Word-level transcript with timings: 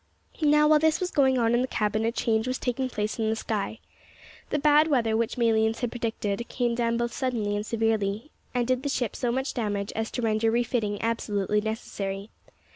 Now, 0.41 0.67
while 0.67 0.79
this 0.79 0.99
was 0.99 1.11
going 1.11 1.37
on 1.37 1.53
in 1.53 1.61
the 1.61 1.67
cabin, 1.67 2.05
a 2.05 2.11
change 2.11 2.47
was 2.47 2.57
taking 2.57 2.89
place 2.89 3.19
in 3.19 3.29
the 3.29 3.35
sky. 3.35 3.77
The 4.49 4.57
bad 4.57 4.87
weather 4.87 5.15
which 5.15 5.37
Malines 5.37 5.81
had 5.81 5.91
predicted 5.91 6.49
came 6.49 6.73
down 6.73 6.97
both 6.97 7.13
suddenly 7.13 7.55
and 7.55 7.63
severely, 7.63 8.31
and 8.51 8.65
did 8.65 8.81
the 8.81 8.89
ship 8.89 9.15
so 9.15 9.31
much 9.31 9.53
damage 9.53 9.91
as 9.95 10.09
to 10.13 10.23
render 10.23 10.49
refitting 10.49 10.99
absolutely 11.03 11.61
necessary. 11.61 12.31